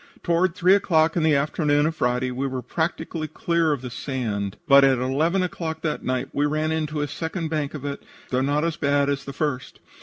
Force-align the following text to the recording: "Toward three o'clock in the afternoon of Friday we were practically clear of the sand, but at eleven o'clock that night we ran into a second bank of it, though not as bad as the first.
"Toward 0.23 0.55
three 0.55 0.73
o'clock 0.73 1.15
in 1.15 1.21
the 1.21 1.35
afternoon 1.35 1.85
of 1.85 1.95
Friday 1.95 2.31
we 2.31 2.47
were 2.47 2.63
practically 2.63 3.27
clear 3.27 3.71
of 3.71 3.83
the 3.83 3.91
sand, 3.91 4.57
but 4.67 4.83
at 4.83 4.97
eleven 4.97 5.43
o'clock 5.43 5.81
that 5.81 6.03
night 6.03 6.29
we 6.33 6.47
ran 6.47 6.71
into 6.71 7.01
a 7.01 7.07
second 7.07 7.49
bank 7.49 7.75
of 7.75 7.85
it, 7.85 8.01
though 8.31 8.41
not 8.41 8.65
as 8.65 8.77
bad 8.77 9.11
as 9.11 9.23
the 9.25 9.31
first. 9.33 9.79